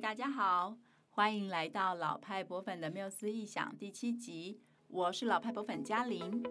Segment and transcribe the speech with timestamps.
[0.00, 0.76] 大家好，
[1.10, 6.42] 欢迎来到老派博粉的缪斯异想第七集，我是老派博粉嘉玲。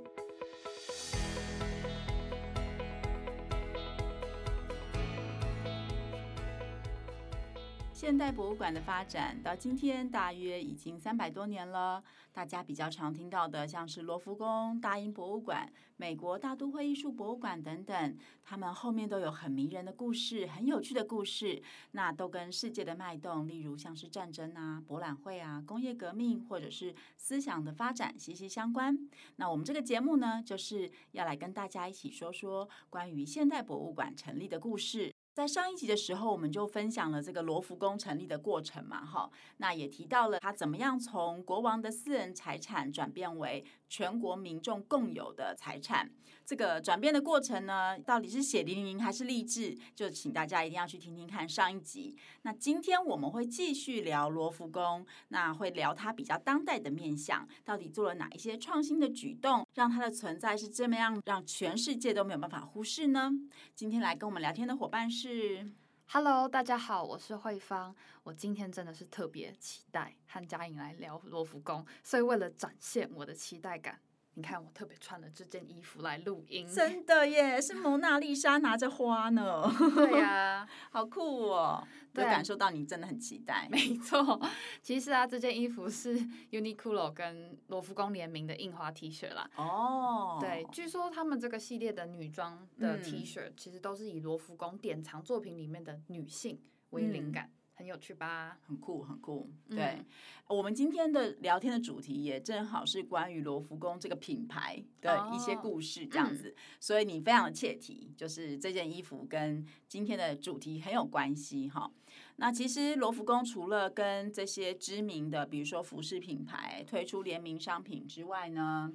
[8.03, 12.03] 现代博物馆的发展到今天大约已经三百多年了。
[12.33, 21.63] 大家比较常听到的，像是罗浮宫、大英博物馆、美国大都会艺术博物馆等等，他们后面都有很迷人的故事，很有趣的故事。
[21.91, 28.99] 那都跟世界的脉动，例如像是战争啊、博览会啊、工业革命，或者是思想的发展息息相关。
[29.37, 35.13] 那我们这个节目呢，就是要来跟大家一起说说关于现代博物馆成立的故事。
[35.33, 46.09] 在上一集的时候，我们就分享了这个罗浮宫成立的过程嘛，哈，那也提到了他怎么样从国王的私人财产转变为全国民众共有的财产。
[46.43, 49.77] 这个转变的过程呢，到底是血淋淋还是励志？
[49.93, 52.17] 就请大家一定要去听听看上一集。
[52.41, 63.29] 那今天我们会继续聊罗浮宫，那会聊它比较当代的面向，到底做了哪一些创新的举动，让它的存在是这么样，让全世界都没有办法忽视呢？
[63.75, 65.71] 今天来跟我们聊天的伙伴是。
[66.13, 67.95] 是，Hello，大家好，我是慧芳。
[68.21, 73.99] 我今天真的是特别期待和嘉颖来聊罗浮宫，所以为了展现我的期待感。
[74.35, 79.63] 你看，我特别穿了这件衣服来录音，真的耶，是蒙娜丽莎拿着花呢。
[79.95, 81.87] 对呀、啊，好酷哦！
[82.11, 83.67] 对，感受到你真的很期待。
[83.69, 84.41] 没错，
[84.81, 86.15] 其实啊，这件衣服是
[86.51, 89.47] Uniqlo 跟罗浮宫联名的印花 T 恤啦。
[89.55, 96.59] 哦，对，据说他们这个系列的女装的 T 恤，其实都是以罗浮宫典藏作品里面的女性
[96.89, 97.45] 为灵感。
[97.45, 98.59] 嗯很有趣吧？
[98.67, 99.49] 很酷，很酷。
[99.69, 100.05] 对，嗯、
[100.47, 106.49] 我们今天的聊天的主题也正好是关于罗浮宫这个品牌的一些故事，这样子。
[106.49, 111.91] 哦嗯、所以你非常的切题，就是这件衣服跟今天的主题很有关系哈。
[112.35, 118.93] 那其实罗浮宫除了跟这些知名的，比如说服饰品牌推出联名商品之外呢，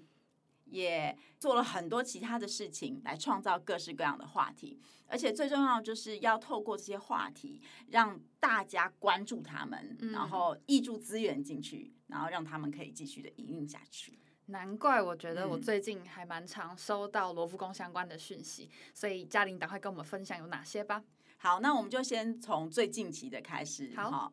[0.71, 14.19] 也做了很多其他的事情来创造各式各样的话题，而且最重要就是要透过这些话题让大家关注他们，嗯、然后挹注资源进去，然后让他们可以继续的营运下去。
[14.47, 21.03] 难怪我觉得我最近还蛮常收到罗浮宫相关的讯息，嗯、所以嘉玲赶快跟我们分享有哪些吧。
[21.37, 23.93] 好，那我们就先从最近期的开始。
[23.95, 24.33] 好。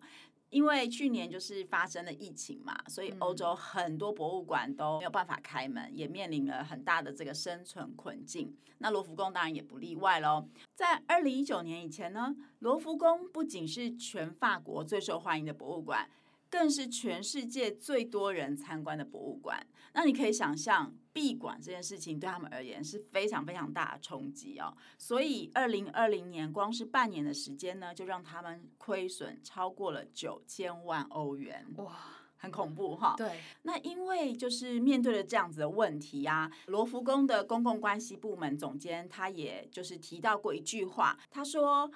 [0.56, 8.56] 因为去年就是发生了疫情嘛，所以欧洲很多博物馆都没有办法开门，也面临了很大的这个生存困境。
[8.78, 10.48] 那罗浮宫当然也不例外喽。
[10.74, 16.10] 在二零一九年以前呢，罗浮宫不仅是全法国最受欢迎的博物馆。
[16.56, 19.68] 更是全世界最多人参观的博物馆。
[19.92, 24.74] 那你可以想象，闭馆这件事情对他们而言是非常非常大的冲击哦。
[24.98, 31.66] 所以，二零二零年光是半年的时间呢，就让他们亏损超过了九千万欧元。
[31.76, 31.94] 哇，
[32.38, 33.16] 很恐怖哈。
[33.18, 33.42] 对。
[33.64, 41.92] 那因为就是面对了这样子的问题啊，罗浮宫的公共关系部门总监他也就是提到过一句话，他说。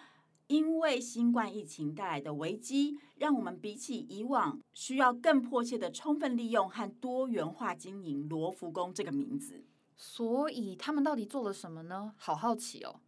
[0.49, 9.63] 因为新冠疫情带来的危机，让我们比起以往需要更迫切的充分利用和多元化经营罗浮宫这个名字。
[9.95, 12.15] 所以他们到底做了什么呢？
[12.17, 12.99] 好好奇哦！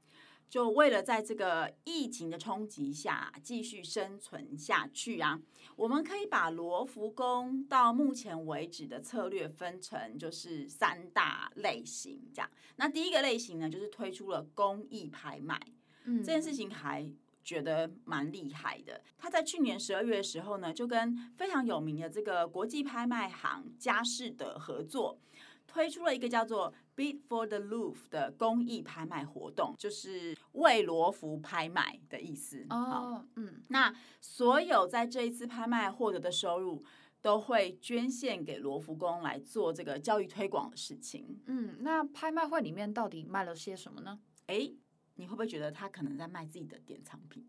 [0.48, 5.42] 就为了在这个疫情的冲击下继续生存下去啊，
[5.76, 12.52] 我们可以把罗浮宫到目前为止的策略分成就是三大类型，这样。
[12.76, 15.60] 那第一个类型呢，就是推出了公益拍卖，
[16.04, 17.12] 嗯，这件事情还。
[17.44, 19.02] 觉得蛮厉害的。
[19.18, 25.20] 他在去年十二月的时候呢，就跟非常有名的这个国际拍卖行佳士得合作，
[25.68, 32.66] 推出了一个叫做 “Bid for the Louvre” 的公益拍卖活动，就是为罗浮拍卖的意思。
[32.70, 36.84] 哦，嗯，那所有在这一次拍卖获得的收入，
[37.22, 41.42] 都会捐献给罗浮宫来做这个教育推广的事情。
[41.46, 44.20] 嗯，那拍卖会里面到底卖了些什么呢？
[44.48, 44.76] 诶。
[45.22, 47.46] 你会不会觉得他可能在卖自己的典藏品？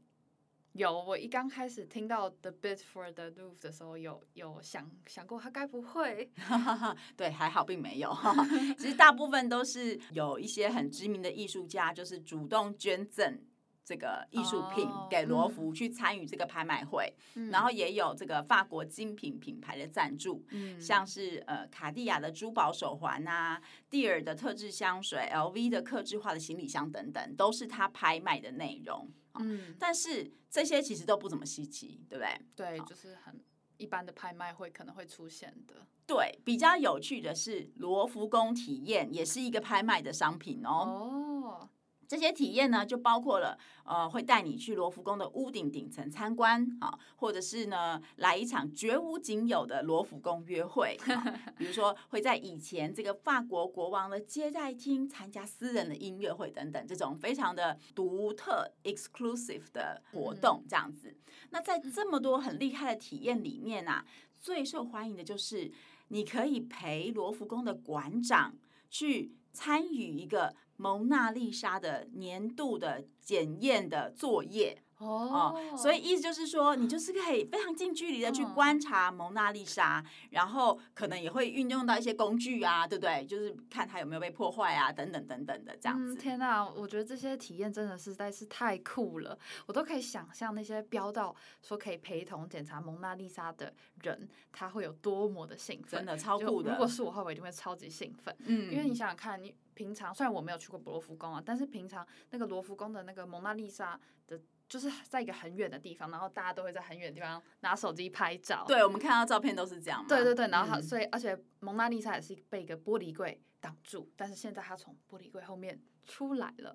[0.74, 6.30] 有，我一刚开始听到 The Bid for the Louvre 的时候，有有想想过他该不会？
[7.16, 8.14] 对，还好并没有。
[8.78, 13.40] 其实大部分都是有一些很知名的艺术家，就是主动捐赠。
[13.84, 29.10] 这个艺术品给罗浮去参与这个拍卖会，嗯、然后也有这个法国精品品牌的赞助，嗯、像是呃卡地亚的珠宝手环啊，蒂尔的特制香水，LV 的客制化的行李箱等等，都是他拍卖的内容。
[29.34, 32.40] 嗯，但是这些其实都不怎么稀奇，对不对？
[32.54, 33.42] 对，就是很
[33.78, 35.74] 一般的拍卖会可能会出现的。
[36.06, 40.70] 对，比较有趣的是罗浮宫体验也是一个拍卖的商品哦。
[40.70, 41.68] 哦
[42.12, 50.94] 这些体验呢，就包括了呃，会带你去罗浮宫的屋顶顶层参观啊，或者是呢，来一场绝无仅有的罗浮宫约会，
[51.56, 61.16] 比如说会在以前这个法国国王的接待厅参加私人的音乐会等等，这种非常的独特 exclusive 的活动这样子。
[61.48, 64.04] 那在这么多很厉害的体验里面啊，
[64.38, 65.72] 最受欢迎的就是
[66.08, 68.54] 你可以陪罗浮宫的馆长
[68.90, 70.54] 去参与一个。
[70.82, 74.82] 蒙娜丽莎的年度的检验的作业。
[75.02, 83.24] 哦，所以意思就是说，你就是可以非常近距离的去观察蒙娜丽莎，然后可能也会运用到一些工具啊，对不对？
[83.26, 86.14] 就是看它有没有被破坏啊，等等等等的这样子。
[86.14, 93.72] 嗯，天哪，我觉得这些体验真的实在是太酷了，我都可以想象那些标到说可以陪同检查蒙娜丽莎的
[94.02, 96.70] 人，他会有多么的兴奋，真的超酷的。
[96.70, 98.34] 如果是我的话，我一定会超级兴奋。
[98.46, 104.40] 嗯，因为你想想看，你平常虽然我没有去过罗浮宫啊，但是平常那个罗浮宫的那个蒙娜丽莎的。
[104.72, 108.64] 就是在一个很远的地方，然后大家都会在很远的地方拿手机拍照。
[108.66, 110.02] 对，我们看到照片都是这样。
[110.08, 116.74] 对对对，然后他、嗯、所以而且蒙娜丽莎也是被一个玻璃柜挡住，但是现在她从玻璃柜后面出来了，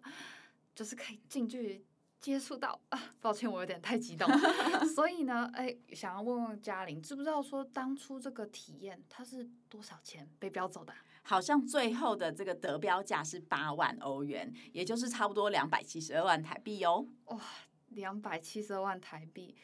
[0.75, 1.83] 就是可以近距离
[2.19, 3.15] 接触到啊。
[3.19, 4.29] 抱歉，我有点太激动。
[4.93, 10.93] 所以呢，哎，想要问问嘉玲，知不知道说当初这个体验它是多少钱被标走的？
[11.23, 17.03] 好像最后的这个得标价是八万欧元，也就是差不多两百七十二万台币哦。
[17.25, 17.41] 哇。
[17.97, 19.55] 两百七十二万台币，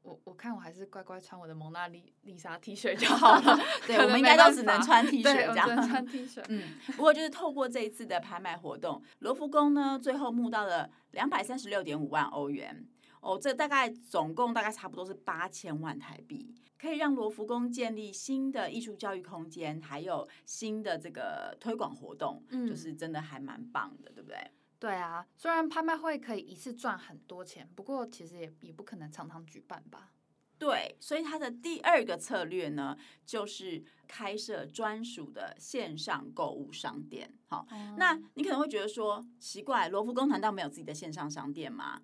[0.00, 3.58] 我我看我还是乖乖穿我的蒙娜丽丽莎 T 恤就好了。
[3.86, 5.68] 对，我们应该都只能穿 T 恤这样。
[5.68, 6.42] 只能穿 T 恤。
[6.48, 12.88] 嗯，不过就是透过这一次的拍卖活动，罗浮宫呢最后募到了两百三十六点五万欧元。
[13.20, 24.38] 哦，这大概总共大概差不多是八千万台币，可以让罗浮宫建立新的艺术教育空间，还有新的这个推广活动，嗯，就是真的还蛮棒的，对不对？
[24.82, 30.10] 对啊，虽然拍卖会可以一次赚很多钱，不过其实也也不可能常常举办吧。
[30.58, 37.32] 对，所以它的第二个策略呢，就是开设专属的线上购物商店。
[37.46, 42.02] 好，嗯，那你可能会觉得说奇怪，罗浮宫难道没有自己的线上商店吗？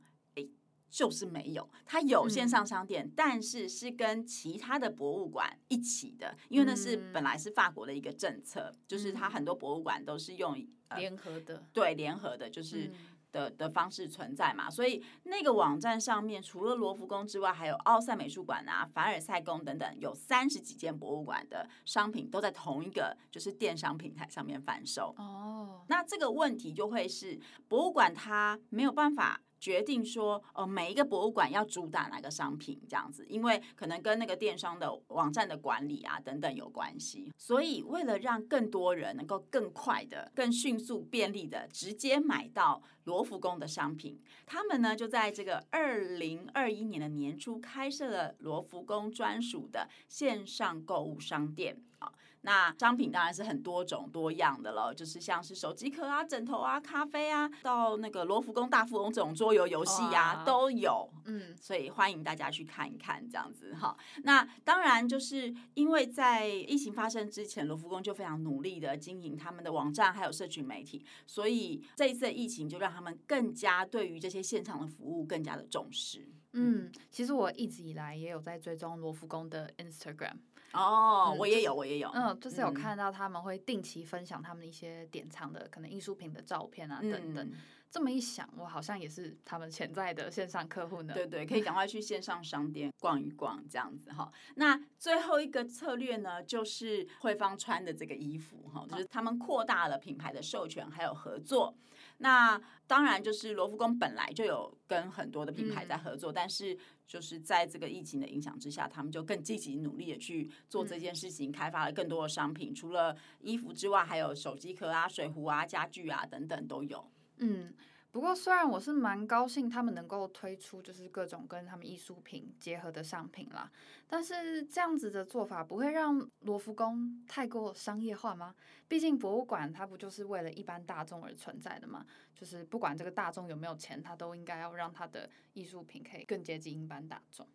[0.90, 10.56] 就是没有，它有线上商店，嗯、但是是跟其他的博物馆一起的，因为那是本来是法国的一个政策，嗯、就是它很多博物馆都是用
[10.96, 12.90] 联合的，对，联合的，就是
[13.31, 14.70] 的的方式存在嘛。
[14.70, 25.14] 所以那个网站上面，除了罗浮宫之外，还有奥赛美术馆啊、凡尔赛宫等等，有三十几间博物馆的商品都在同一个就是电商平台上面贩售。
[25.19, 27.38] 哦，那这个问题就会是
[27.69, 29.43] 博物馆它没有办法。
[29.61, 37.33] 决定说，呃，每一个博物馆要主打哪个商品这样子，因为可能跟那个电商的网站的管理啊等等有关系。
[37.37, 52.13] 所以，为了让更多人能够更快的、更迅速、便利的直接买到罗浮宫的商品，他们呢就在这个二零二一年的年初开设了罗浮宫专属的线上购物商店啊。
[52.43, 61.08] 那商品当然是很多种多样的了，就是像是手机壳啊、枕头啊、咖啡啊，到那个罗浮宫大富翁这种桌游游戏呀都有。
[61.25, 63.96] 嗯，所以欢迎大家去看一看这样子哈。
[64.23, 76.26] 那当然就是因为在疫情发生之前，罗浮宫就非常努力的经营他们的网站还有社群媒体，所以这一次的疫情就让他们更加对于这些现场的服务更加的重视。
[76.52, 80.37] 嗯，其实我一直以来也有在追踪罗浮宫的 Instagram。
[80.73, 82.11] 哦，我也有，我也有。
[82.11, 87.51] 嗯，就是有看到他们会定期分享他们一些典藏的可能艺术品的照片啊等等。
[87.91, 91.15] 这么一想，我好像也是他们潜在的线上客户呢。
[91.15, 94.31] 对对，可以赶快去线上商店逛一逛，这样子哈。
[94.57, 101.75] 那最后一个策略呢，就是慧芳穿的这个衣服哈，就是他们扩大了品牌的授权还有合作。
[102.19, 112.75] 那当然，就是罗浮宫本来就有跟很多的品牌在合作，嗯、但是就是在这个疫情的影响之下，他们就更积极努力的去做这件事情，嗯、开发了更多的商品。
[112.75, 117.11] 除了衣服之外，还有手机壳啊、水壶啊、家具啊等等都有。
[117.39, 117.73] 嗯。
[118.11, 123.71] 不过，虽然我是蛮高兴他们能够推出就是各种跟他们艺术品结合的商品啦，
[124.07, 128.55] 但是这样子的做法不会让罗浮宫太过商业化吗？
[128.88, 132.05] 毕竟博物馆它不就是为了一般大众而存在的吗？
[132.35, 137.47] 就是不管这个大众有没有钱，他都应该要让他的艺术品可以更接近一般大众。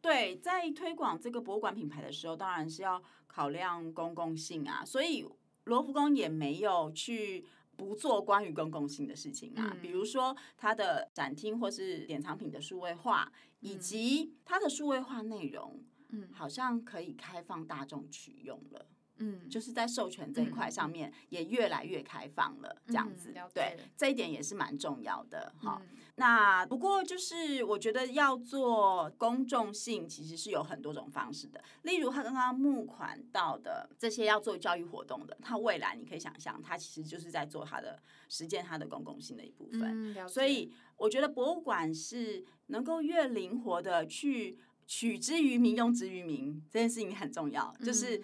[0.00, 5.28] 对，在推广这个博物馆品牌的时候，当然是要考量公共性啊，所以
[5.64, 7.44] 罗浮宫也没有去。
[7.76, 18.86] 不做关于公共性的事情啊，比如说它的展厅或是典藏品的数位化，以及它的数位化内容，嗯，好像可以开放大众取用了。
[19.22, 25.80] 嗯，就是在授权这一块上面也越来越开放了，这样子，嗯、对，这一点也是蛮重要的哈。
[25.80, 31.62] 嗯、那不过就是我觉得要做公众性，其实是有很多种方式的。
[31.82, 40.14] 例如他刚刚募款到的这些要做教育活动的，他未来你可以想象，他其实就是在做他的实践他的公共性的一部分。
[40.14, 48.20] 嗯、所以我觉得博物馆是能够越灵活的去取之于民，用之于民，这件事情很重要，就是。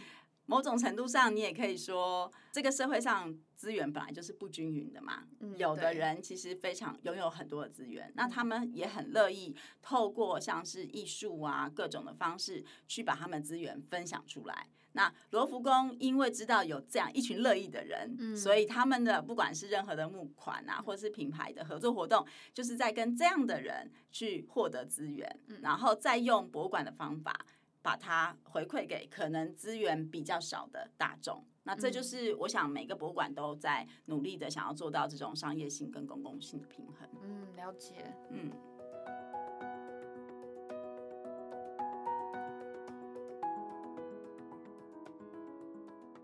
[0.49, 5.25] 某种程度上，你也可以说，这个社会上资源本来就是不均匀的嘛。
[5.41, 14.67] 嗯、有的人其实非常拥有很多的资源，那他们也很乐意透过像是艺术啊各种的方式去把他们资源分享出来。
[14.93, 27.45] 那罗浮宫因为知道有这样一群乐意的人，嗯、所以他们的不管是任何的募款啊，或者是品牌的合作活动，就是在跟这样的人去获得资源，嗯、然后再用博物馆的方法。
[27.89, 37.09] 把它回馈给可能资源比较少的大众，那这就是我想每个博物馆都在努力的想要做到这种商业性跟公共性的平衡。
[37.23, 37.95] 嗯，了解。
[38.29, 38.53] 嗯。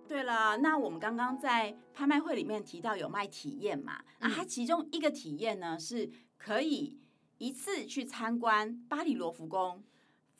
[0.06, 4.04] 对了，那我们刚刚在拍卖会里面提到有卖体验嘛？
[4.20, 7.00] 那它其中一个体验呢，是可以
[7.38, 9.82] 一次去参观巴黎罗浮宫。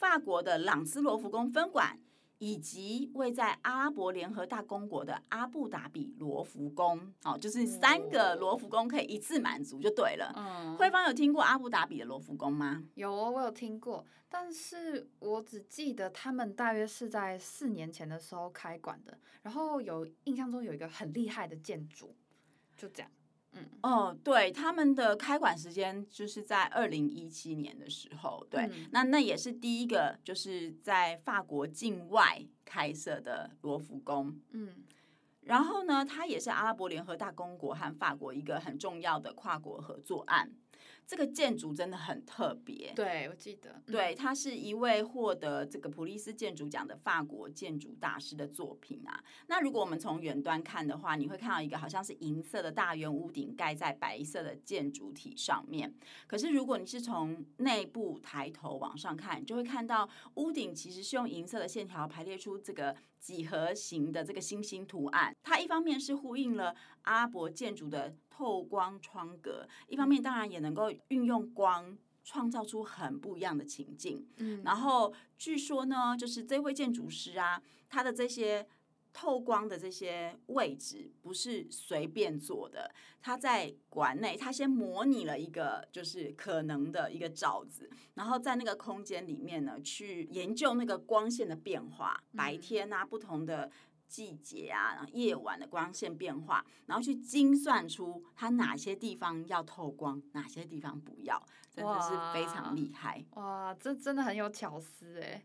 [0.05, 1.99] 法国的朗斯罗浮宫分馆，
[2.37, 10.31] 以及位在阿拉伯联合大公国的阿布达比罗浮宫，哦，就是三个罗浮宫可以一次满足就对了。
[10.37, 12.85] 嗯，慧芳有听过阿布达比的罗浮宫吗？
[12.97, 22.15] 有哦，我有听过，但是我只记得他们大约是在四年前的时候开馆的，然后有印象中有一个很厉害的建筑，
[22.77, 23.11] 就这样。
[23.55, 34.85] 嗯，哦，对，他们的开馆时间就是在二零一七年的时候，对，嗯、那那也是第一个就是在法国境外开设的罗浮宫，嗯，
[35.43, 40.51] 然后呢，它也是阿拉伯联合大公国和法国一个很重要的跨国合作案。
[41.07, 49.23] 这个建筑真的很特别，对，我记得，对，它是一位获得这个普利斯建筑奖的法国建筑大师的作品啊。
[49.47, 55.95] 那如果我们从远端看的话，你会看到一个好像是银色的大圆屋顶盖在白色的建筑体上面。
[56.27, 65.35] 可是如果你是从内部抬头往上看，就会看到屋顶其实是用银色的线条排列出这个几何形的这个星星图案。
[65.43, 68.15] 它一方面是呼应了阿拉伯建筑的。
[68.37, 74.27] 透光窗格，一方面当然也能够运用光，创造出很不一样的情境。
[74.39, 78.67] 嗯，然后据说呢，就是这位建筑师啊，他的这些
[79.15, 82.93] 透光的这些位置不是随便做的。
[83.23, 93.71] 他在馆内，他先模拟了一个就是可能的一个罩子，然后在那个空间里面呢，去研究那个光线的变化，白天啊，不同的。
[94.07, 101.43] 季节啊，然后夜晚的光线变化，然后去精算出它哪些地方要透光，哪些地方不要，
[101.73, 103.25] 真的是非常厉害。
[103.33, 105.43] 哇，哇，这真的很有巧思哎。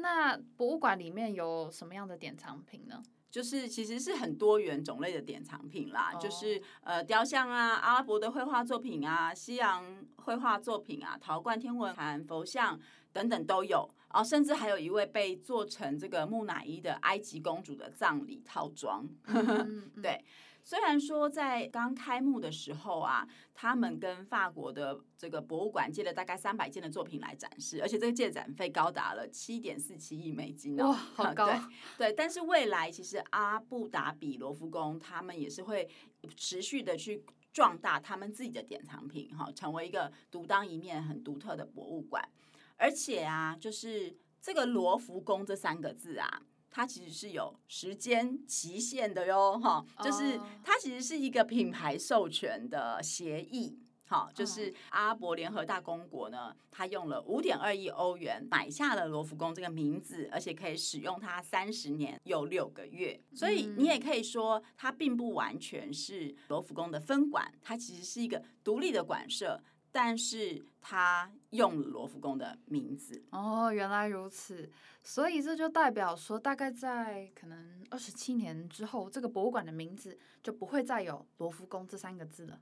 [0.00, 3.02] 那博物馆里面有什么样的典藏品呢？
[3.30, 9.84] 就是其实是很多元种类的典藏品啦，哦、就是呃雕像啊、阿拉伯的绘画作品啊、西洋
[10.16, 12.78] 绘画作品啊、陶罐、天文盘、佛像
[13.12, 13.90] 等等都有。
[14.08, 19.06] 哦，甚至还有一位被做成这个木乃伊的埃及公主的葬礼套装。
[20.00, 20.24] 对，
[20.66, 31.46] 虽然说在刚开幕的时候啊，他们跟法国的这个博物馆借了大概三百件的作品来展示，而且这个借展费高达了七点四七亿美金哦，哇，好高。
[31.46, 35.88] 对，对，但是未来其实阿布达比罗浮宫他们也是会
[36.36, 42.28] 持续的去壮大他们自己的典藏品，哈，成为一个独当一面、很独特的博物馆。
[42.76, 46.42] 而且啊，就是这个罗浮宫这三个字啊，
[46.76, 69.62] 它其实是有时间期限的哟，哈，就是它其实是一个品牌授权的协议，好，就是阿拉伯联合大公国呢，它用了五点二亿欧元买下了罗浮宫这个名字，而且可以使用它三十年又六个月，所以你也可以说它并不完全是罗浮宫的分馆，它其实是一个独立的馆舍。
[69.92, 74.70] 但是他用了罗浮宫的名字哦，原来如此，
[75.02, 82.60] 所以这就代表说，大概在可能二十七年之后，这个博物馆的名字就不会再有罗浮宫这三个字了。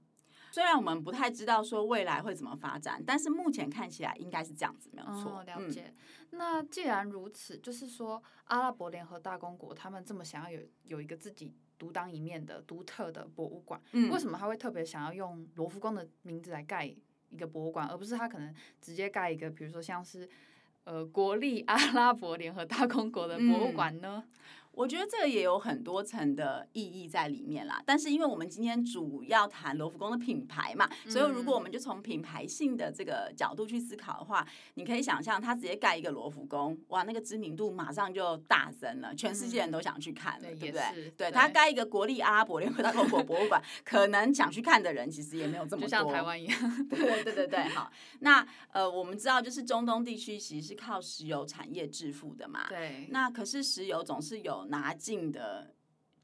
[0.53, 5.41] 虽然我们不太知道说未来会怎么发展，但是目前看起来应该是这样子，没有错。
[5.41, 5.93] 哦，了解。
[6.31, 16.95] 嗯，那既然如此，就是说阿拉伯联合大公国他们这么想要有有一个自己独当一面的独特的博物馆，嗯，为什么他会特别想要用罗浮宫的名字来盖？
[17.35, 20.29] 一个博物馆，而不是他可能直接盖一个，比如说像是
[20.85, 24.23] 呃国立阿拉伯联合大公国的博物馆呢？
[24.25, 24.31] 嗯，
[24.75, 27.83] 我觉得这个也有很多层的意义在里面啦。
[27.87, 41.11] 但是因为我们今天主要谈罗浮宫的品牌嘛，所以如果我们就从品牌性的这个角度去思考的话，你可以想象，他直接盖一个罗浮宫，哇，那个知名度马上就大增了，全世界人都想去看了，嗯、对不对？
[41.17, 46.87] 对，他盖一个国立阿拉伯联合大公国博物馆，可能想去看的人其实也没有这么多，就像台湾一样。
[46.89, 47.91] 对 对对对对，好。
[48.21, 53.07] 那呃，我们知道就是中东地区其实是靠石油产业致富的嘛，对。
[53.11, 55.75] 那可是石油总是有拿镜的，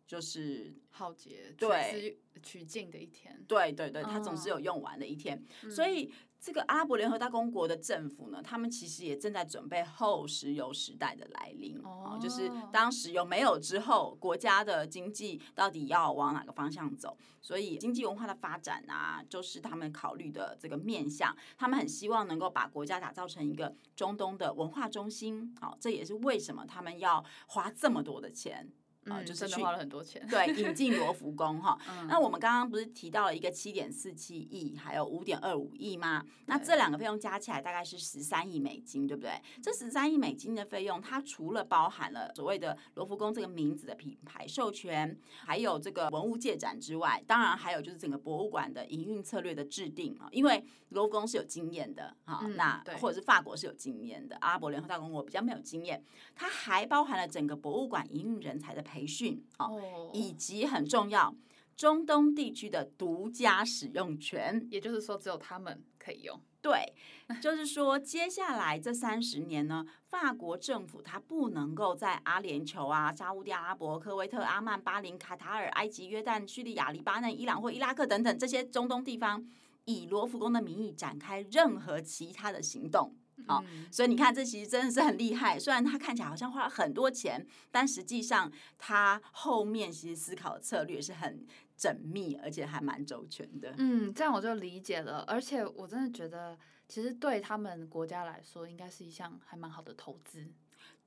[0.07, 17.17] 就是浩劫，对，取镜的一天，对对对，他总是有用完的一天，哦、所以这个阿拉伯联合大公国的政府呢，他们其实也正在准备后石油时代的来临，哦，就是当石油没有之后，国家的经济到底要往哪个方向走？
[17.43, 28.73] 所以经济文化的发展啊，就是他们考虑的这个面向，他们很希望能够把国家打造成一个中东的文化中心，好，这也是为什么他们要花这么多的钱。
[29.07, 30.27] 啊、嗯，就是花了很多钱。
[30.29, 31.79] 对，引进罗浮宫哈。
[31.89, 36.25] 嗯、那我们刚刚不是提到了一个七点四七亿，还有五点二五亿吗？
[36.47, 39.33] 那这两个费用加起来大概是十三亿美金，对不对？
[39.63, 50.29] 这十三亿美金的费用，它除了包含了所谓的罗浮宫这个名字的品牌授权，还有这个文物借展之外，当然还有就是整个博物馆的营运策略的制定啊。
[50.31, 56.05] 因为罗浮宫是有经验的啊，嗯、那或者是法国是有经验的，阿拉伯联合大公国比较没有经验，
[56.35, 61.33] 它还包含了整个博物馆营运人才的培训哦，以及很重要，
[61.77, 66.41] 中东地区的独家使用权，也就是说，只有他们可以用。
[66.61, 66.93] 对，
[67.41, 79.47] 就是说，接下来这三十年呢，法国政府它不能够在阿联酋啊、沙乌地阿拉伯、科威特、阿曼、巴林、卡塔尔、埃及、约旦、叙利亚、黎巴嫩、伊朗或伊拉克等等这些中东地方，
[79.85, 83.15] 以罗浮宫的名义展开任何其他的行动。
[83.47, 85.59] 好，所以你看，这其实真的是很厉害。
[85.59, 91.47] 虽然他看起来好像花了很多钱，但实际上他后面其实思考的策略是很
[91.79, 93.75] 缜密，而且还蛮周全的。
[93.79, 95.25] 嗯，这样我就理解了。
[95.27, 100.47] 而且我真的觉得，其实对他们国家来说，应该是一项还蛮好的投资。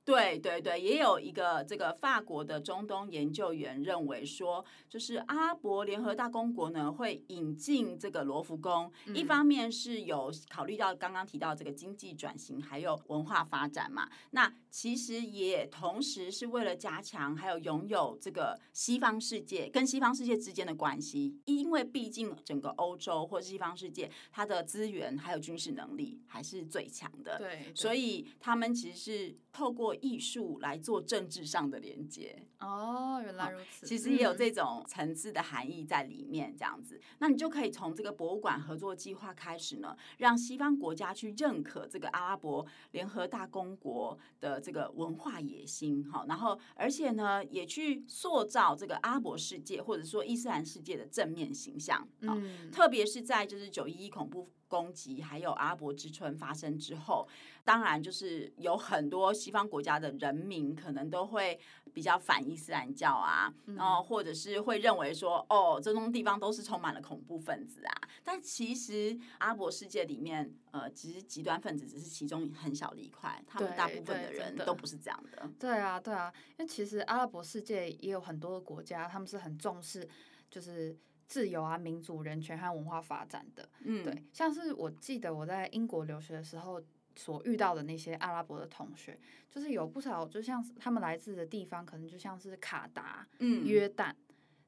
[0.04, 14.06] 对对对，也有一个这个法国的中东研究员认为说，就是阿拉伯联合大公国呢会引进这个罗浮宫，嗯、一方面是有考虑到刚刚提到这个经济转型，还有文化发展嘛。
[14.32, 29.93] 那其实也同时是为了加强还有拥有这个西方世界跟西方世界之间的关系，因为毕竟整个欧洲或西方世界它的资源还有军事能力还是最强的，对，对，所以他们其实是透过。
[29.96, 32.46] 艺术来做政治上的连接。
[32.60, 33.86] 哦，原来如此。
[33.86, 57.28] 其实也有这种层次的含义在里面，这样子，嗯、那你就可以从这个博物馆合作计划开始呢，让西方国家去认可这个阿拉伯联合大公国的这个文化野心，好，然后而且呢，也去塑造这个阿拉伯世界或者说伊斯兰世界的正面形象，嗯，特别是在就是九一一恐怖攻击还有阿拉伯之春发生之后，
[57.62, 61.56] 当然就是有很多西方国家的人民可能都会
[61.92, 68.08] 比较反伊斯兰教啊，然后或者是会认为说，哦，这种地方都是充满了恐怖分子啊。
[68.24, 75.48] 但其实阿拉伯世界里面，呃，其实极端分子只是其中很小的一块，他们大部分的人都不是这样的。
[75.56, 80.08] 对，对啊，对啊，因为其实阿拉伯世界也有很多的国家，他们是很重视，
[80.50, 80.98] 就是。
[81.34, 86.80] 自由啊，民主、人权和文化发展的，嗯，对，像是我记得我在英国留学的时候
[87.16, 89.18] 所遇到的那些阿拉伯的同学，
[89.50, 94.14] 就是有不少，就像是他们来自的地方，可能就像是卡达、嗯，约旦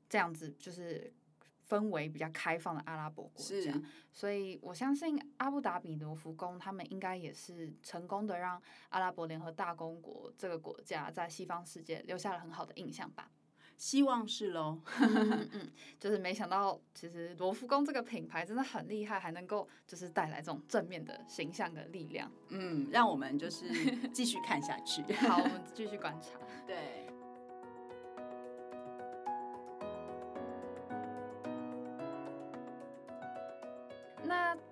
[0.08, 1.14] 这样子，就是
[1.68, 3.80] 氛围比较开放的阿拉伯国家。
[4.12, 13.30] 所以我相信阿布达比罗浮宫，他们应该也是成功的让阿拉伯联合大公国这个国家在西方世界留下了很好的印象吧。
[13.76, 22.30] 希望是喽，嗯嗯，就是没想到，其实罗浮宫这个品牌真的很厉害，还能够就是带来这种正面的形象的力量。
[22.48, 23.68] 嗯，让我们就是
[24.12, 25.02] 继续看下去。
[25.26, 26.38] 好，我们继续观察。
[26.66, 27.05] 对。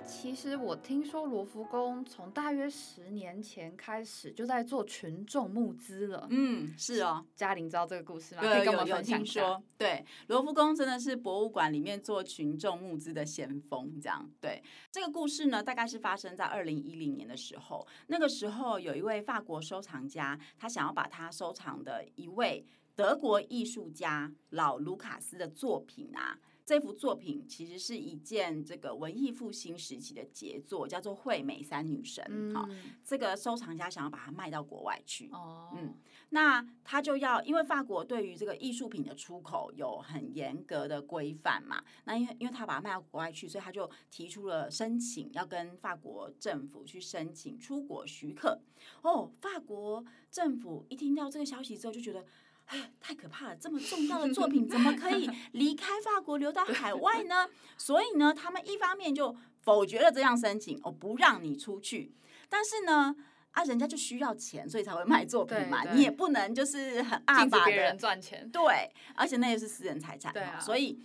[0.07, 6.27] 其实我听说罗浮宫从大约十年前开始就在做群众募资了。
[6.31, 8.41] 嗯，是哦，嘉玲知道这个故事吗？
[8.43, 9.63] 对，可以跟我有听说。
[9.77, 14.31] 对，罗浮宫真的是博物馆里面做群众募资的先锋，这样。
[14.41, 17.87] 对，这个故事呢，大概是发生在二零一零年的时候。
[18.07, 22.65] 那个时候有一位法国收藏家，他想要把他收藏的一位
[22.95, 26.39] 德国艺术家老卢卡斯的作品啊。
[26.65, 32.25] 这幅作品其实是一件这个文艺复兴时期的杰作，叫做《惠美三女神》
[32.55, 32.95] 哈、嗯。
[33.05, 35.95] 这个收藏家想要把它卖到国外去，哦、嗯，
[36.31, 48.59] 那他就要因为法国对于这个艺术品的出口有很严格的规范嘛，那因为因为他把它卖到国外去，所以他就提出了申请，要跟法国政府去申请出国许可。
[49.03, 52.25] 哦，法国政府一听到这个消息之后就觉得。
[52.67, 53.57] 哎，太可怕了！
[53.57, 57.49] 这么重要的作品怎么可以 离开法国流到海外呢？
[57.77, 62.13] 所以呢，他们一方面就否决了这项申请，哦，不让你出去。
[62.49, 63.15] 但是呢，
[63.51, 65.85] 啊，人家就需要钱，所以才会卖作品嘛。
[65.93, 68.49] 你也不能就是很 阿巴的别人赚钱。
[68.51, 70.33] 对，而且那也是私人财产。
[70.61, 70.99] 所以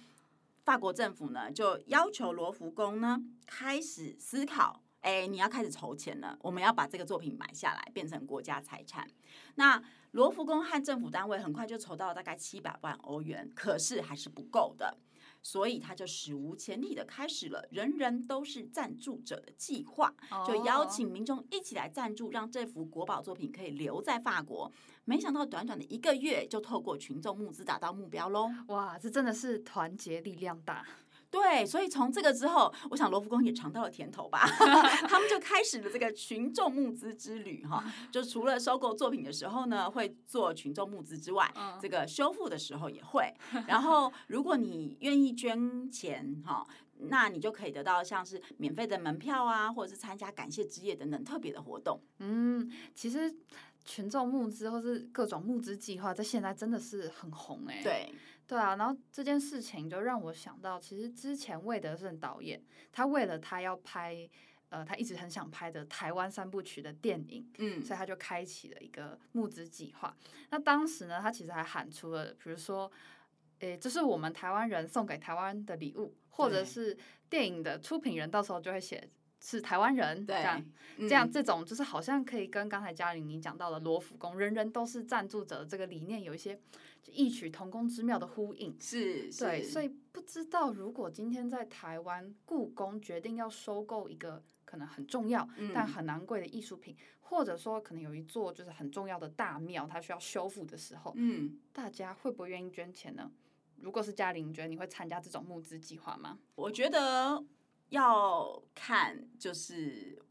[0.63, 4.81] 法国政府呢，就要求罗浮宫呢开始思考。
[5.01, 9.07] 哎，你要开始筹钱了，我们要把这个作品买下来，变成国家财产。
[9.55, 14.97] 那罗浮宫和政府单位很快就筹到了大概七百万欧元，可是还是不够的，
[15.43, 20.13] 所以他就史无前例的开始了“人人都是赞助者”的计划，
[20.47, 24.71] 就邀请民众一起来赞助，让这幅国宝作品可以留在法国。
[25.05, 28.49] 没想到短短的一个月，就透过群众募资达到目标喽！
[28.67, 30.85] 哇，这真的是团结力量大。
[31.31, 34.39] 对，所以从这个之后，我想罗浮宫也尝到了甜头吧，
[35.07, 37.83] 他们就开始了这个群众募资之旅哈。
[38.11, 43.31] 就除了收购作品的时候呢，会做群众募资之外，这个修复的时候也会。
[43.67, 46.65] 然后，如果你愿意捐钱哈，
[46.97, 52.01] 那你就可以得到像是免费的门票啊，或者是参加感谢之夜等等特别的活动。
[52.17, 53.31] 嗯，其实
[53.85, 57.81] 群众募资或是各种募资计划，在现在真的是很红哎。
[57.83, 58.11] 对。
[58.49, 62.59] 对啊，然后这件事情就让我想到，其实之前魏德圣导演，
[62.91, 64.27] 他为了他要拍，
[64.69, 70.17] 呃，他一直很想拍的台湾三部曲的电影，嗯，所以他就开启了一个募资计划。
[70.49, 72.91] 那当时呢，他其实还喊出了，比如说，
[73.59, 76.97] 诶，这是我们台湾人送给台湾的礼物，或者是
[77.29, 79.07] 电影的出品人到时候就会写
[79.39, 80.65] 是台湾人，对，这样，
[80.97, 86.59] 这样这种就是好像可以跟刚才嘉玲你讲到的罗浮宫，人人都是赞助者的这个理念有一些。
[87.05, 103.31] 异曲同工之妙的呼应，是，对，所以不知道如果今天在台湾故宫决定要收购一个可能很重要但很昂贵的艺术品，或者说可能有一座就是很重要的大庙，它需要修复的时候，嗯，大家会不会愿意捐钱呢？
[103.77, 106.37] 如果是嘉玲，你觉得你会参加这种募资计划吗？
[106.55, 107.43] 我觉得
[107.89, 110.21] 要看就是。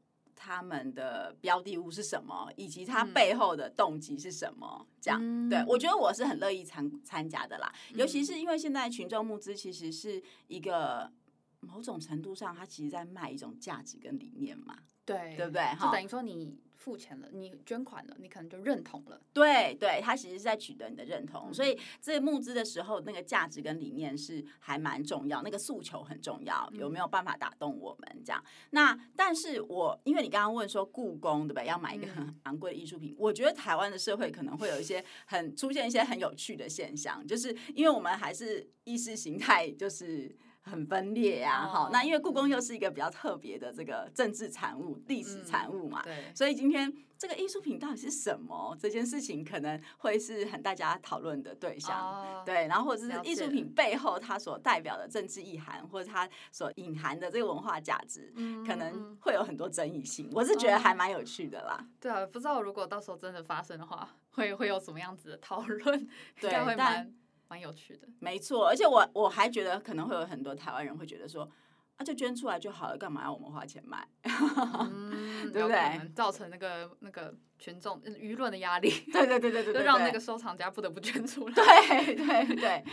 [0.40, 4.87] 他们的标的物是什么，以及他背后的动机是什么？
[5.01, 7.72] 这样，嗯、对，我觉得我是很乐意参参加的啦。
[7.94, 11.11] 尤其是因为现在群众募资其实是一个
[11.59, 14.79] 某种程度上，它其实在卖一种价值跟理念嘛，
[15.14, 15.62] 对，对不对？
[15.81, 16.59] 就等于说你。
[16.79, 19.21] 付钱了，你捐款了，你可能就认同了。
[19.35, 28.23] 对对，他其实是在取得你的认同，嗯、所以这个募资的时候，那个价值跟理念是还蛮重要，那个诉求很重要，有没有办法打动我们？
[28.25, 28.42] 这样。
[28.71, 40.35] 那但是我因为你刚刚问说故宫对不对，要买一个很昂贵的艺术品，嗯、我觉得台湾的社会可能会有一些很出现一些很有趣的现象，就是因为我们还是意识形态就是。
[40.68, 48.76] 很分裂呀，哈，那因为故宫又是一个比较特别的这个政治产物、历史产物嘛，对，所以今天这个艺术品到底是什么？
[48.78, 58.33] 这件事情可能会是很大家讨论的对象，对，然后或者是艺术品背后它所代表的政治意涵，或者它所隐含的这个文化价值，
[58.66, 60.28] 可能会有很多争议性。
[60.33, 61.85] 我是觉得还蛮有趣的啦。
[62.00, 66.09] 对啊，不知道如果到时候真的发生的话，会会有什么样子的讨论？
[66.40, 67.12] 对，但。
[67.49, 71.49] 蛮有趣的，没错，而且我我还觉得可能会有很多台湾人会觉得说，
[71.97, 74.07] 啊，就捐出来就好了，干嘛要我们花钱买？
[74.25, 76.09] 嗯、对不对？
[76.15, 81.55] 造成那个那个群众舆论的压力， 对对对对 对，就让那个收藏家不得不捐出来。
[81.55, 82.85] 对对对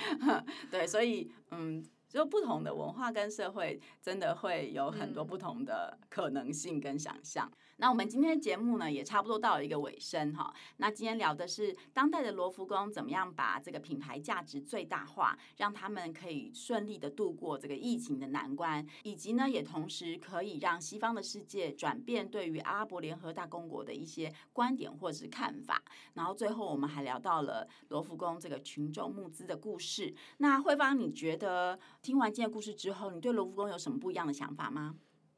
[0.72, 1.86] 对，所以嗯。
[2.16, 7.46] 就不同的文化跟社会，真的会有很多不同的可能性跟想象。
[7.52, 10.54] 嗯、那我们今天的节目呢，也差不多到了一个尾声哈。
[10.78, 25.84] 那今天聊的是当代的罗浮宫怎么样把这个品牌价值最大化，让他们可以顺利的度过这个疫情的难关，以及呢，也同时可以让西方的世界转变对于阿拉伯联合大公国的一些观点或者是看法。
[26.14, 30.16] 然后最后我们还聊到了罗浮宫这个群众募资的故事。
[30.38, 31.78] 那慧芳，你觉得？
[32.06, 34.96] 听完今天故事之后，你对卢浮宫有什么不一样的想法吗？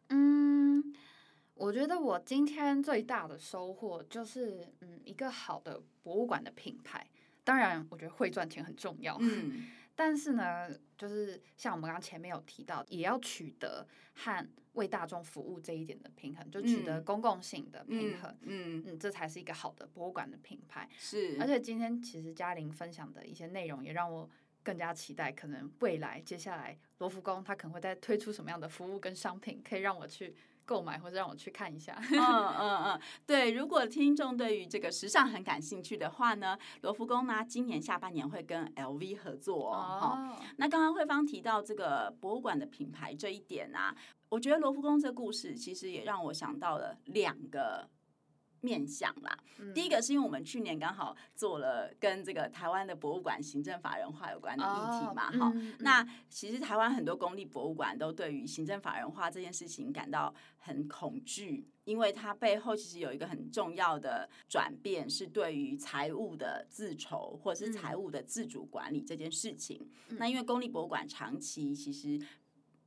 [0.10, 0.94] 嗯，
[1.54, 7.10] 我觉得我今天最大的收获就是，嗯，一个好的博物馆的品牌。
[7.46, 9.18] 当然，我觉得会赚钱很重要。
[9.22, 18.30] 嗯， 但是呢，就是像我们刚刚前面有提到，也要取得和为大众服务这一点的平衡，就取得公共性的平衡。
[18.42, 20.90] 嗯嗯，嗯，这才是一个好的博物馆的品牌。
[20.98, 24.30] 是，而且今天其实嘉玲分享的一些内容，也让我。
[24.68, 31.98] 更加期待，可能未来接下来罗浮宫它可能会再推出什么样的服务跟商品，可以让我去购买或者让我去看一下。
[32.12, 40.34] 嗯嗯嗯，对，如果听众对于这个时尚很感兴趣的话呢，罗浮宫呢今年下半年会跟 LV 合作哦。
[40.36, 40.46] Oh.
[40.58, 43.96] 那刚刚慧芳提到这个博物馆的品牌这一点啊，
[44.28, 47.90] 我觉得罗浮宫这个故事其实也让我想到了两个。
[48.62, 49.38] 面向啦，
[49.74, 69.90] 第一个是因为我们去年刚好做了跟这个台湾的博物馆行政法人化有关的议题嘛，哈、哦，那其实台湾很多公立博物馆都对于行政法人化这件事情感到很恐惧，因为它背后其实有一个很重要的转变，是对于财务的自筹或者是财务的自主管理这件事情。
[70.10, 72.20] 嗯、那因为公立博物馆长期其实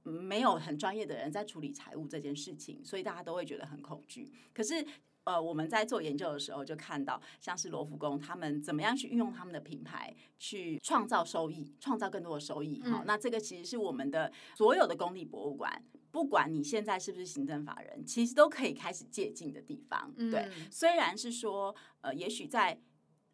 [0.03, 4.33] 没有很专业的人在处理财务这件事情，所以大家都会觉得很恐惧。
[4.53, 4.85] 可是
[5.25, 12.83] 呃，我们在做研究的时候就看到，像是罗浮宫他们怎么样去运用他们的品牌去创造收益，创造更多的收益。
[12.83, 20.13] 好，那这个其实是我们的所有的公立博物馆，不管你现在是不是行政法人，其实都可以开始借鉴的地方。
[20.31, 22.81] 对，虽然是说，呃，也许在。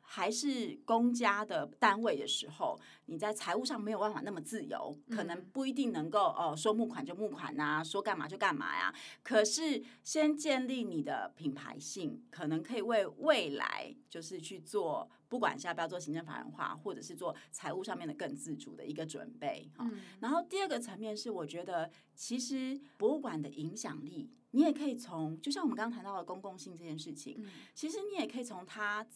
[0.08, 8.94] 还是公家的单位的时候，你在财务上没有办法那么自由，可能不一定能够哦说募款就募款呐、啊，说干嘛就干嘛呀。
[9.22, 19.70] 可是先建立你的品牌性，可能可以为未来就是去做，不管是要不要做行政法人化，或者是做财务上面的更自主的一个准备。
[19.78, 29.06] 嗯，然后第二个层面是，我觉得其实博物馆的影响力，你也可以从，就像我们刚刚谈到的公共性这件事情，其实你也可以从它。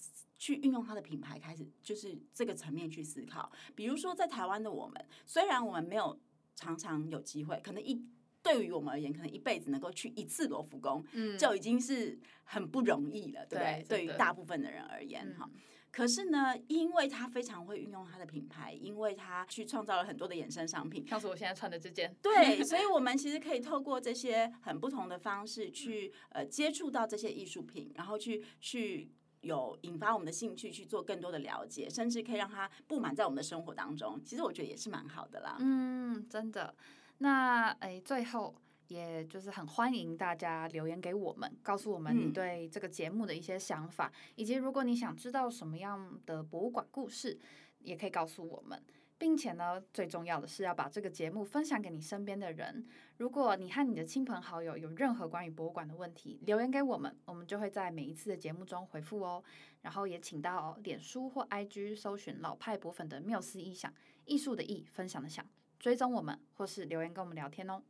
[0.41, 3.53] 去运用它的品牌，开始就是这个层面去思考。
[3.75, 6.19] 比如说，在台湾的我们，虽然我们没有
[6.57, 8.03] 常常有机会，可能一
[8.43, 13.85] 对于我们而言，可能一辈子能够去一次罗浮宫，嗯，就已经是很不容易了，对不对？
[13.87, 15.61] 对于大部分的人而言，哈、嗯。
[15.91, 22.15] 可是呢，因为他非常会运用他的品牌，因为他去创造了很多的衍生商品，像是我现在穿的这件。
[22.23, 29.11] 对，所以我们其实可以透过这些很不同的方式去呃接触到这些艺术品，然后去去。
[29.43, 34.21] 有引发我们的兴趣去做更多的了解，甚至可以让它布满在我们的生活当中。
[34.23, 35.57] 其实我觉得也是蛮好的啦。
[35.61, 36.75] 嗯，真的。
[37.17, 38.55] 那诶，最后
[38.91, 47.39] 也就是很欢迎大家留言给我们，告诉我们你对这个节目的一些想法，嗯、以及如果你想知道什么样的博物馆故事，
[47.79, 48.83] 也可以告诉我们。
[49.17, 52.87] 并且呢，最重要的是要把这个节目分享给你身边的人。
[53.19, 59.45] 如果你和你的亲朋好友有任何关于博物馆的问题，留言给我们，我们就会在每一次的节目中回复哦。
[59.83, 63.93] 然后也请到脸书或 IG 搜寻“老派博粉”的缪斯意想，
[64.25, 65.47] 艺术的艺，分享的想，
[65.79, 67.83] 追踪我们或是留言跟我们聊天哦。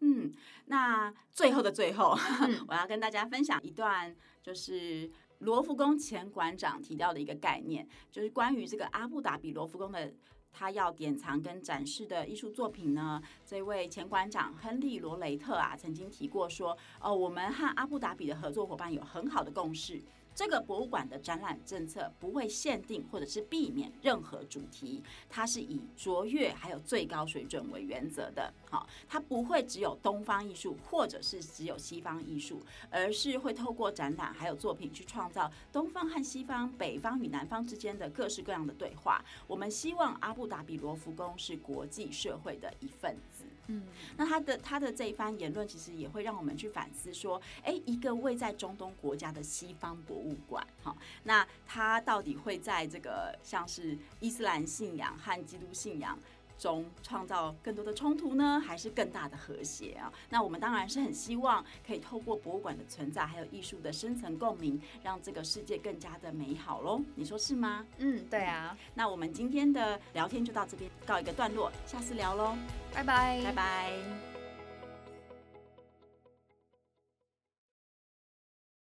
[0.00, 0.32] 嗯，
[0.66, 2.16] 那最后的最后，
[2.68, 10.12] 我要跟大家分享一段，就是罗浮宫前馆长提到的一个概念，就是关于这个阿布达比罗浮宫的。
[10.58, 13.20] 他要典藏跟展示的艺术作品呢？
[13.44, 20.02] 这位前馆长亨利·罗雷特啊，曾经提过说：“哦，我们和阿布达比的合作伙伴有很好的共识。”
[20.36, 28.52] 这个博物馆的展览政策不会限定或者是避免任何主题，它是以卓越还有最高水准为原则的。
[28.68, 39.24] 好，它不会只有东方艺术或者是只有西方艺术，而是会透过展览还有作品去创造东方和西方、北方与南方之间的各式各样的对话。
[39.46, 43.35] 我们希望阿布达比罗浮宫是国际社会的一份子。
[43.68, 43.82] 嗯，
[44.16, 56.18] 那他的他的这一番言论，其实也会让我们去反思说，哎，一个位在中东国家的西方博物馆，哈，那它到底会在这个像是伊斯兰信仰和基督信仰
[56.58, 60.12] 中创造更多的冲突呢，还是更大的和谐啊？
[60.28, 67.00] 那我们当然是很希望可以透过博物馆的存在，还有艺术的深层共鸣，让这个世界更加的美好喽。
[67.14, 67.84] 你说是吗？
[67.98, 68.76] 嗯，对啊。
[68.94, 72.56] 那我们今天的聊天就到这边告一个段落，下次聊喽，
[72.92, 74.25] 拜拜，拜拜。